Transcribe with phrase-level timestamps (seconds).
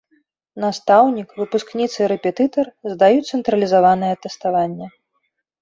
[0.63, 4.87] Настаўнік, выпускніца і рэпетытар здаюць цэнтралізаванае тэставанне.